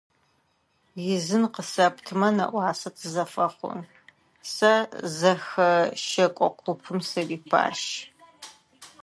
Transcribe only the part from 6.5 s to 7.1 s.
купым